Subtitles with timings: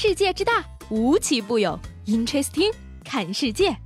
[0.00, 1.76] 世界之大，无奇不有。
[2.06, 2.72] Interesting，
[3.04, 3.76] 看世界。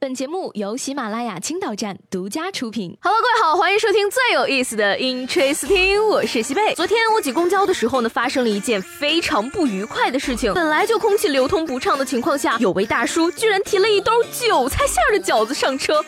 [0.00, 2.96] 本节目由喜马拉雅青岛站独家出品。
[3.02, 6.74] Hello，各位好，欢迎收听最有意思的 Interesting，我是西贝。
[6.74, 10.54] 昨天我挤公交的时候呢，发生了一件非常不愉快的事情。
[10.54, 16.02] 本来就空气流通不畅的情况下，有位大叔居然提了一兜韭菜馅的饺子上车。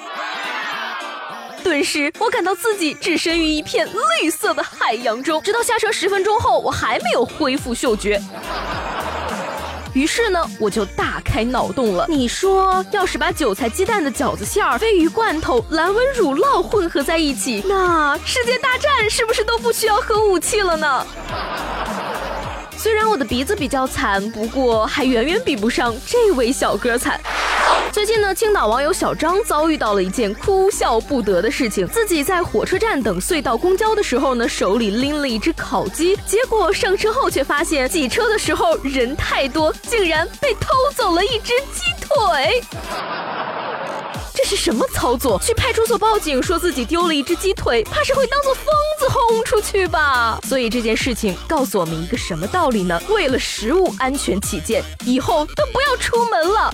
[1.60, 3.88] 顿时，我感到自己置身于一片
[4.22, 5.40] 绿色的海洋中。
[5.42, 8.20] 直到下车十分钟后，我还没有恢复嗅觉。
[9.92, 12.06] 于是呢，我就大开脑洞了。
[12.08, 21.06] 你说，要是把韭菜鸡蛋的饺子馅儿、鲱鱼罐头、蓝纹乳酪混合在一起，那世界大战是不是都不需要核武器了呢？
[22.78, 27.20] 虽然我的鼻子比较惨，不过还远远比不上这位小哥惨。
[27.92, 31.86] 最近呢，青岛网友小张遭遇到了一件哭笑不得的事情。
[31.88, 42.62] 自己在火车站等隧道公交的时候呢，手里拎了一只烤鸡，结果上车后却发现挤车的时候人太多，竟然被偷走了一只鸡腿。
[44.32, 45.38] 这是什么操作？
[45.44, 48.66] 去派出所报警，说自己丢了一只鸡腿，怕是会当做疯
[49.00, 50.38] 子轰出去吧？
[50.44, 53.00] 所以这件事情告诉我们一个什么道理呢？
[53.08, 56.72] 为了食物安全起见，以后都不要出门了。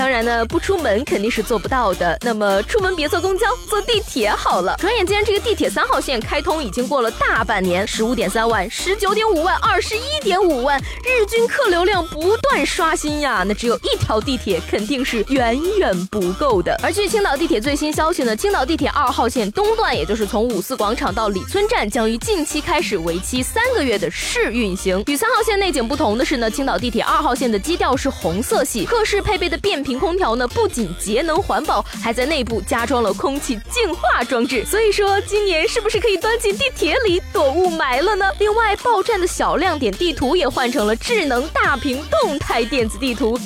[0.00, 2.16] 当然呢，不出门肯定是做不到的。
[2.22, 4.74] 那么出门别坐公交，坐地铁好了。
[4.78, 13.44] 转眼间，这个地铁三号线开通已经过了大半年，十五点三万、十九点五万、二十一点五万，日均客流量不断刷新呀。
[13.46, 16.74] 那只有一条地铁肯定是远远不够的。
[16.82, 25.04] 而据青岛地铁最新消息呢，青岛地铁二号线东段，也就是从五四广场到李村站，将于近期开始为期三个月的试运行。
[25.08, 30.00] 与三号线内景不同的是呢，青岛地铁二号线的基调是红色系，客室配备的变频屏。
[30.00, 34.64] 空调呢，不仅节能环保，还在内部加装了空气净化装置。
[34.64, 38.24] 所以说，今年是不是可以端进地铁里躲雾霾了呢？
[38.38, 43.38] 另外，报站的小亮点地图也换成了智能大屏动态电子地图，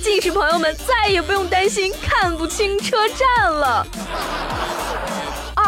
[0.00, 3.84] 近视朋友们再也不用担心看不清车站了。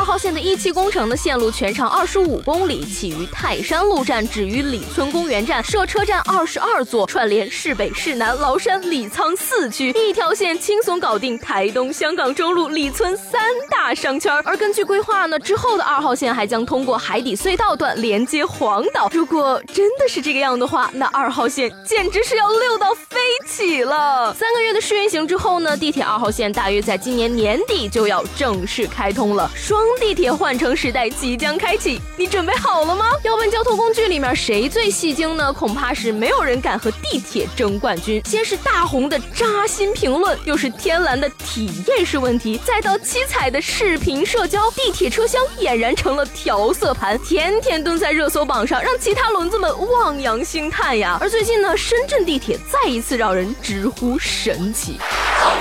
[0.08, 13.38] 号线的一期工程的线路全长二十五公里，起于泰山路站，止于李村公园站，设车站二十二座，串联市北、市南、崂山、李沧四区，一条线轻松搞定台东、香港、中路、李村三
[13.70, 14.32] 大商圈。
[14.46, 19.10] 而根据规划呢，之后的二号线还将通过海底隧道段连接黄岛。
[19.12, 24.32] 如果真的是这个样的话，那二号线简直是要溜到飞起了。
[24.32, 29.86] 三个月的试运行之后呢，地铁二号线大约在今年年底就要正式开通了，双。
[29.98, 33.06] 地铁换乘时代即将开启，你准备好了吗？
[33.24, 35.52] 要问交通工具里面谁最戏精呢？
[35.52, 38.22] 恐怕是没有人敢和地铁争冠军。
[38.24, 51.18] 先是大红的扎心评论，又是天蓝的体验式问题，再到七彩的视频社交，地铁车厢俨然成了调色盘，天天蹲在热搜榜上，让其他轮子们望洋兴叹呀。
[51.20, 54.98] 而最近呢，深圳地铁再一次让人直呼神奇。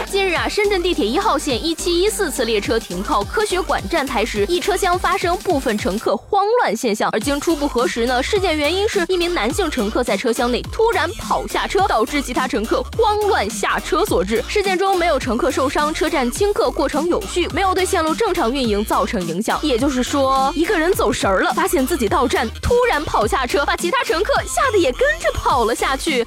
[0.09, 7.09] 近日啊，深圳地铁一号线一七一四次列车停靠科学馆站台时，一车厢发生部分乘客慌乱现象。
[7.11, 14.43] 而经初步核实呢，事件原因是一名男性乘客在车厢内突然跑下车，导致其他乘客慌乱下车所致。
[14.47, 19.59] 事件中没有乘客受伤，车站清客过程有序，没有对线路正常运营造成影响。
[19.61, 26.25] 也就是说，一个人走神儿了，发现自己到站突然跑下车，把其他乘客吓得也跟着跑了下去。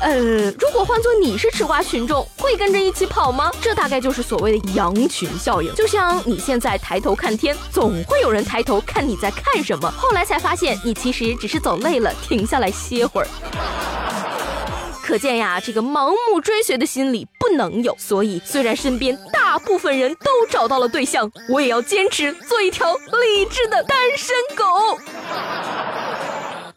[0.00, 3.52] 呃，如果换做你是吃瓜群众，会跟着一起跑吗？
[3.60, 5.74] 这大概就是所谓的羊群效应。
[5.74, 13.28] 就像你现在抬头看天，总会有人抬头看你在看什么，后来才发现你其实只是走累了，停下来歇会儿。
[15.02, 17.94] 可见呀，这个盲目追随的心理不能有。
[17.98, 24.64] 所以，虽然身边大部分人都找到了对象，我也要坚持做一条理智的单身狗。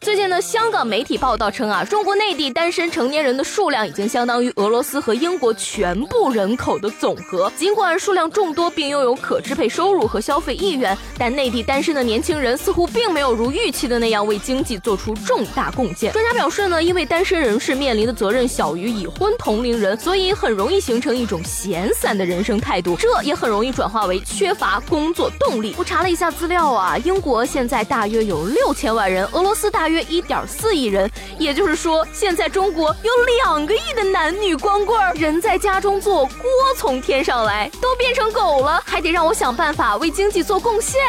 [0.04, 7.50] 最近呢，香港媒体报道称啊，中国内地单身成年人的数量已经相当于俄罗斯和英国全部人口的总和。
[7.56, 16.12] 尽管数量众多，并拥有可支配收入和消费意愿，但内地单身的年轻人似乎并没有如预期的那样为经济做出重大贡献。
[16.12, 25.74] 专家表示呢，因为单身人士面临的责任小于已婚同龄人，所以很容易形成一种闲散的人生态度，这也很容易转化为缺乏工作动力。
[25.78, 29.93] 我查了一下资料啊，英国现在大约有六千万人，俄罗斯大约。
[29.94, 33.12] 约一点四亿人，也就是说，现在中国有
[33.42, 41.00] 两个亿的男女光棍儿，人在家中坐，锅从天上来，都变成狗了，还得让我想办法为经济做贡献。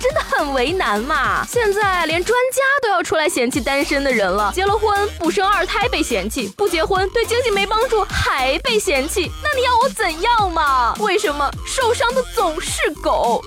[0.00, 1.44] 真的很为难嘛。
[1.44, 10.94] 现在连专家都要出来嫌弃单身的人了，结了婚不生二胎被嫌弃，不结婚对经济没帮助还被嫌弃，那你要我怎样嘛？
[11.00, 13.44] 为什么受伤的总是狗？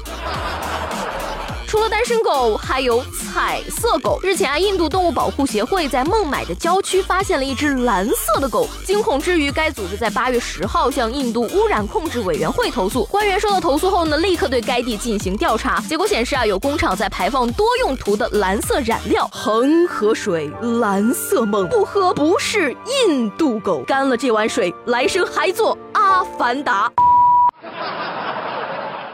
[1.71, 4.19] 除了单身狗，还有彩色狗。
[4.21, 13.05] 日前啊，印度动物保护协会在孟买的郊区发现了一只蓝色的狗，惊恐之余，该组织在八月十号向印度污染控制委员会投诉。
[13.05, 15.79] 官员收到投诉后呢，立刻对该地进行调查。
[15.87, 19.25] 结果显示啊，有工厂在排放多用途的蓝色染料。
[19.31, 20.51] 恒河水
[20.81, 22.75] 蓝色梦，不喝不是
[23.07, 26.91] 印度狗，干了这碗水，来生还做阿凡达。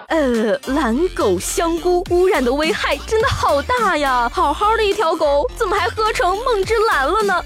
[0.08, 4.32] 呃，蓝狗香菇污染的危害真的好大呀！
[4.34, 7.44] 好好的一条狗，怎么还喝成梦之蓝了呢？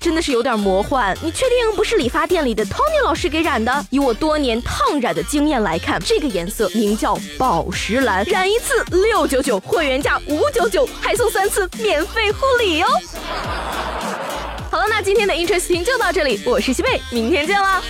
[0.00, 1.14] 真的是有点魔幻。
[1.22, 3.84] 你确定不是理发店里的 Tony 老师给染的？
[3.90, 12.88] 以我多年烫染的经验来看，这个颜色名叫宝石蓝，染一次六九九，会员价五九九，还送三次免费护理哦。
[14.70, 17.82] 好了，那今天的 Interesting 就到这里，我是西贝，明天见啦。